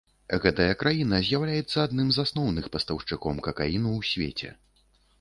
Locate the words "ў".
3.99-4.01